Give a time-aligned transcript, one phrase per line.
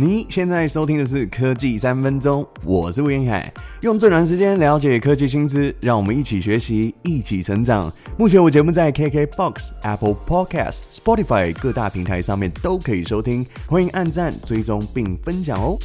[0.00, 3.44] 你现在收听的是科技三分钟，我是吴晏恺，
[3.82, 7.92] 用最短时间了解科技新知，让我们一起学习，一起成长。
[8.16, 15.76] 目前我节目在 KKBOX、Apple Podcast、Spotify 各大平台上面都可以收听，欢迎按赞、追踪并分享哦。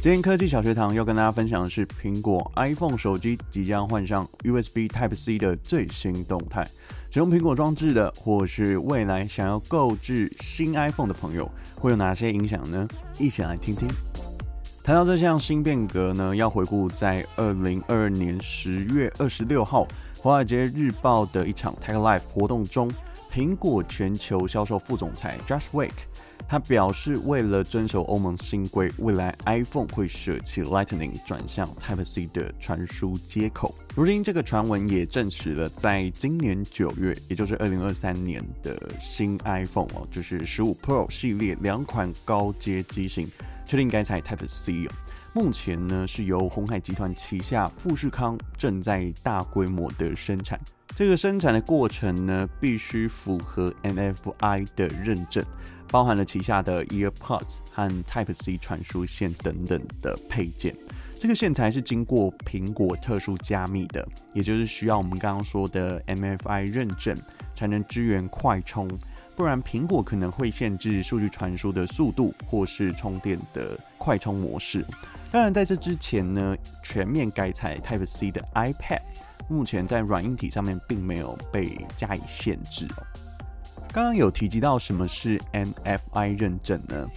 [0.00, 6.64] 今天科技小学堂要跟大家分享的是苹果 iPhone 手机即将换上 USB Type C 的最新动态。
[7.14, 12.88] 使用苹果装置的，或是未来想要购置新 iPhone 的朋友，会有哪些影响呢？
[13.20, 13.88] 一起来听听。
[14.82, 19.84] 谈到这项新变革呢，要回顾在二零二二年十月二十六号，
[20.20, 22.90] 《华尔街日报》的一场 Tech Live 活动中，
[23.32, 25.90] 苹果全球销售副总裁 Josh Wake。
[26.46, 33.74] 他表示，为了遵守欧盟新规，未来 iPhone 会舍弃 Lightning 转向 Type C 的传输接口。
[33.96, 43.26] 如今，这个传闻也证实了，在今年九月，也就是二零二三年的新 iPhone 哦，就是十五 Pro 系列两款高阶机型，
[43.64, 44.90] 确定改采 Type C 哦。
[45.32, 50.60] 目前呢，是由鸿海集团旗下富士康正在大规模的生产。
[50.94, 55.44] 这个生产的过程呢，必须符合 NFI 的认证。
[55.94, 60.74] 包含了旗下的 EarPods 和 Type C 传输线等等的配件。
[61.14, 67.16] 这个线材是经过苹果特殊加密的，也就是需要我们刚刚说的 MFI 认证
[67.54, 68.90] 才能支援快充，
[69.36, 74.84] 不然苹果可能会限制数据传输的速度或是充电的快充模式。
[75.30, 79.00] 当然，在这之前呢，全面改采 Type C 的 iPad，
[79.48, 83.06] 目前在软硬体上面并没有被加以限制哦。
[83.94, 87.08] 刚刚有提及到什么是 NFI 认证呢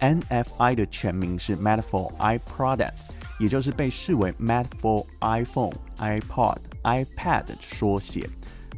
[0.00, 2.94] ？NFI 的全名是 Made for iProduct，
[3.38, 8.28] 也就是被视为 Made for iPhone、iPod、iPad 的缩写。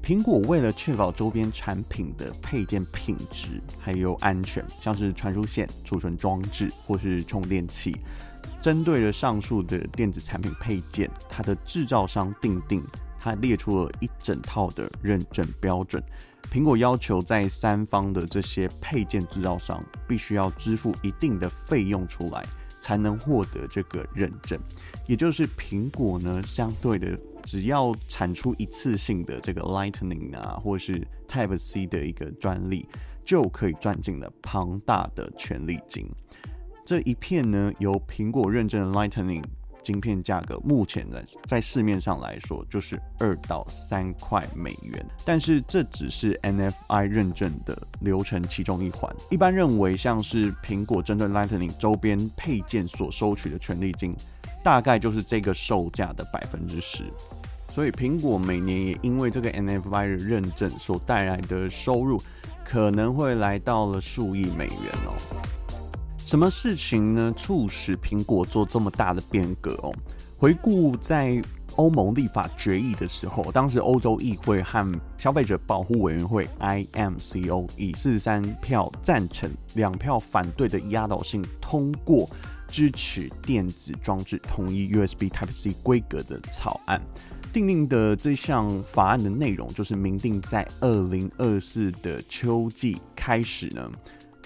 [0.04, 7.96] 苹果为了确保周边产品的配件品质还有安全，像是传输线、储存装置或是充电器，
[8.60, 12.82] 针对了上述的电子产品配件，它的制造商订定，
[13.18, 16.02] 它列出了一整套的认证标准。
[16.50, 24.58] 苹果要求在三方的这些配件制造商必须要支付一定的费用出来，才能获得这个认证。
[25.06, 32.88] 也就是苹果呢，相对的，只要产出一次性的这个 Lightning 啊，或是 Type C 的一个专利，
[33.24, 36.08] 就可以赚进了庞大的权利金。
[36.84, 39.44] 这一片呢，由苹果认证的 Lightning。
[39.82, 49.14] 晶片价格目前在在市面上来说就是二到三块美元，但是这只是 NFI 认证的流程其中一环。
[49.30, 54.14] 一般认为，像是苹果针对 Lightning 周边配件所收取的权利金，
[54.62, 57.04] 大概就是这个售价的百分之十。
[57.68, 62.20] 所以苹果每年也因为这个 NFI 认证所带来的收入，
[62.64, 65.57] 可能会来到了数亿美元哦。
[66.28, 67.32] 什么事情呢？
[67.38, 69.90] 促使苹果做这么大的变革哦？
[70.36, 71.42] 回顾在
[71.76, 82.28] 欧盟立法决议的时候，当时欧洲议会和消费者保护委员会 IMCO 以四十三票赞成、两票反对的压倒性通过
[82.66, 87.00] 支持电子装置统一 USB Type C 规格的草案。
[87.54, 93.90] 订定的这项法案的内容就是明定，在二零二四的秋季开始呢。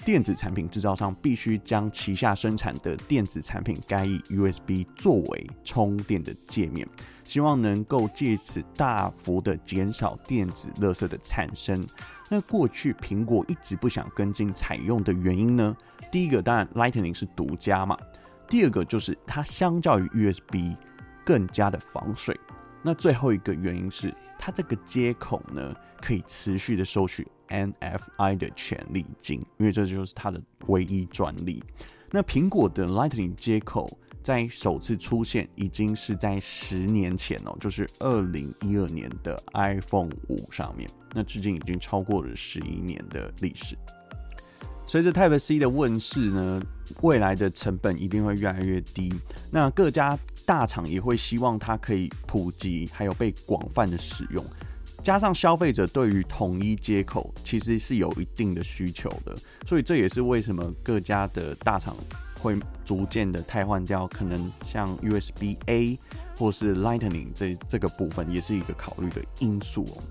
[0.05, 6.85] 电子产品制造商必须将旗下生产的电子产品改以 USB 作为充电的界面，
[7.23, 11.81] 希望能够借此大幅的减少电子垃圾的产生。
[12.29, 15.75] 那过去苹果一直不想跟进采用的原因呢？
[16.11, 17.97] 第一个当然 Lightning 是独家嘛，
[18.49, 20.75] 第二个就是它相较于 USB
[21.25, 22.37] 更加的防水。
[22.81, 27.25] 那最后一个原因是它这个接口呢，可以持续的收取。
[27.53, 31.63] NFI 的权利金，因为这就是它的唯一专利。
[32.09, 33.87] 那苹果的 Lightning 接口
[34.21, 40.89] 在首次出现已经是在十年前哦，就是二零一二年的 iPhone 五上面。
[41.13, 43.77] 那至今已经超过了十一年的历史。
[44.85, 46.61] 随着 Type C 的问世呢，
[47.01, 49.11] 未来的成本一定会越来越低。
[49.51, 54.43] 那各家大厂也会希望它可以普及，还有被广泛的使用。
[55.03, 59.35] 加上消费者对于统一接口其实是有一定的需求的，
[59.67, 61.93] 所以这也是为什么各家的大厂
[62.39, 65.99] 会逐渐的汰换掉，可能像 USB A
[66.37, 70.01] 或是 Lightning 这这个部分，也是一个考虑的因素哦。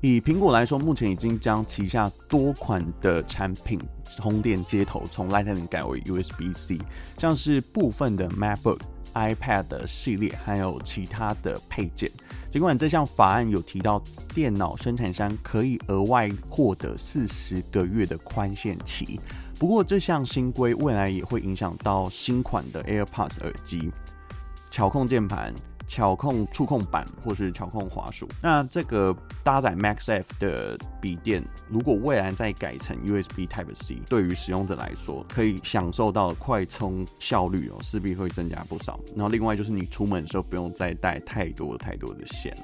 [0.00, 6.76] 以苹果来说，目前已经将旗下多款的产品充电接头从 Lightning 改为 USB-C，
[7.18, 8.80] 像是部分的 MacBook、
[9.14, 12.10] iPad 系列，还有其他的配件。
[12.52, 13.98] 尽管这项法案有提到
[14.34, 19.18] 电脑生产商可以额外获得四十个月的宽限期，
[19.58, 23.90] 不过这项新规未来也会影响到新款的 AirPods 耳机，
[24.70, 25.54] 巧控键盘。
[25.92, 38.98] 巧控触控板或是巧控滑鼠，那这个搭载 Max F 的笔电，如果未来再改成 USB Type C，对于使用者来说，可以享受到快充效率哦，势必会增加不少。
[39.14, 42.62] 然后另外就是你出门的时候不用再带太多太多的线了。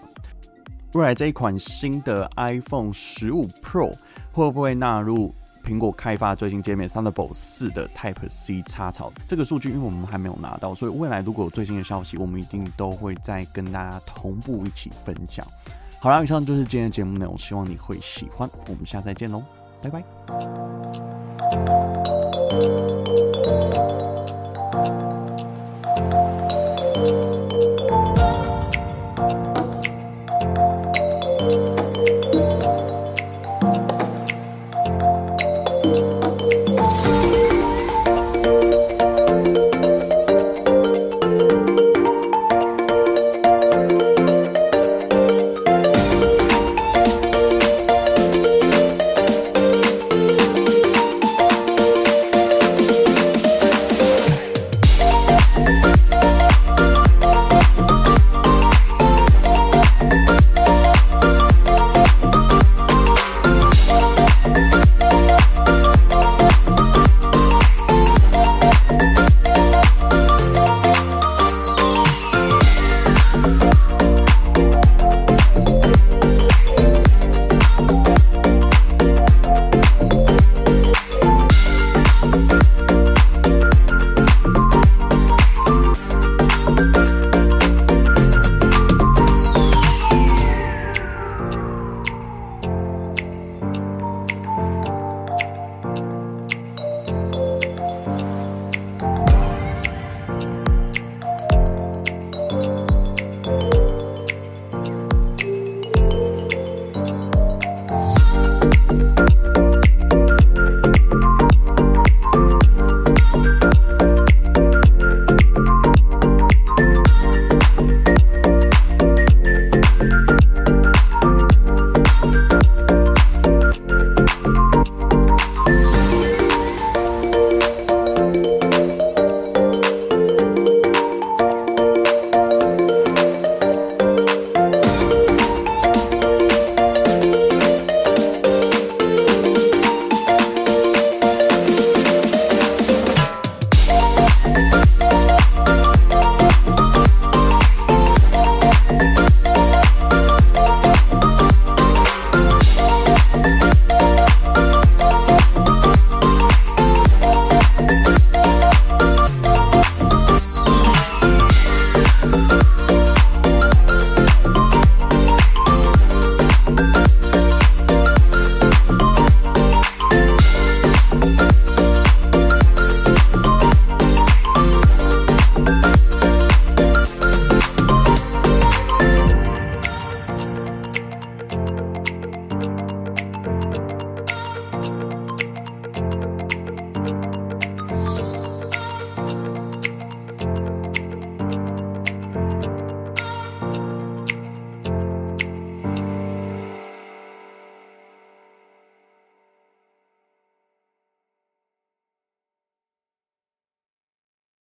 [0.95, 3.95] 未来这一款新的 iPhone 十五 Pro
[4.33, 5.35] 会不会纳入？
[5.69, 15.47] 苹果开发最新界面 Thunderbolt 四的 Type C 插槽，这个数据因为我们还没有拿到，所以未来如果有最新的消息，我们一定都会再跟大家同步一起分享。
[16.01, 18.49] 好了，以上就是今天的节目内容，希望你会喜欢。
[18.67, 19.43] 我们下次再见喽，
[19.83, 20.03] 拜拜。